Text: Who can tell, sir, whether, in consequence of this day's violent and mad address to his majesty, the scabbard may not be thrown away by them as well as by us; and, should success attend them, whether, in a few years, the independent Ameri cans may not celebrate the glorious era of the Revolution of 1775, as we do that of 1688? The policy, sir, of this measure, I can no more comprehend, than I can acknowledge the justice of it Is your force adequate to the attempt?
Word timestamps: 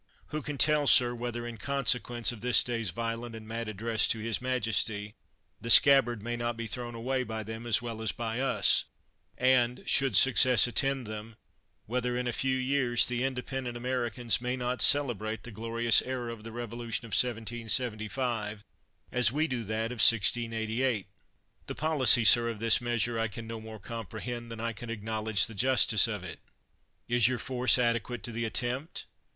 Who 0.29 0.41
can 0.41 0.57
tell, 0.57 0.87
sir, 0.87 1.13
whether, 1.13 1.45
in 1.45 1.57
consequence 1.57 2.31
of 2.31 2.41
this 2.41 2.63
day's 2.63 2.89
violent 2.89 3.35
and 3.35 3.47
mad 3.47 3.69
address 3.69 4.07
to 4.07 4.17
his 4.17 4.41
majesty, 4.41 5.13
the 5.61 5.69
scabbard 5.69 6.23
may 6.23 6.35
not 6.35 6.57
be 6.57 6.65
thrown 6.65 6.95
away 6.95 7.23
by 7.23 7.43
them 7.43 7.67
as 7.67 7.83
well 7.83 8.01
as 8.01 8.11
by 8.11 8.39
us; 8.39 8.85
and, 9.37 9.83
should 9.87 10.17
success 10.17 10.65
attend 10.65 11.05
them, 11.05 11.35
whether, 11.85 12.17
in 12.17 12.25
a 12.27 12.33
few 12.33 12.57
years, 12.57 13.05
the 13.05 13.23
independent 13.23 13.77
Ameri 13.77 14.11
cans 14.11 14.41
may 14.41 14.57
not 14.57 14.81
celebrate 14.81 15.43
the 15.43 15.51
glorious 15.51 16.01
era 16.01 16.33
of 16.33 16.43
the 16.43 16.51
Revolution 16.51 17.05
of 17.05 17.09
1775, 17.11 18.63
as 19.11 19.31
we 19.31 19.45
do 19.45 19.63
that 19.65 19.91
of 19.91 20.01
1688? 20.01 21.05
The 21.67 21.75
policy, 21.75 22.25
sir, 22.25 22.49
of 22.49 22.59
this 22.59 22.81
measure, 22.81 23.19
I 23.19 23.27
can 23.27 23.45
no 23.45 23.61
more 23.61 23.77
comprehend, 23.77 24.51
than 24.51 24.59
I 24.59 24.73
can 24.73 24.89
acknowledge 24.89 25.45
the 25.45 25.53
justice 25.53 26.07
of 26.07 26.23
it 26.23 26.39
Is 27.07 27.27
your 27.27 27.37
force 27.37 27.77
adequate 27.77 28.23
to 28.23 28.31
the 28.31 28.45
attempt? 28.45 29.05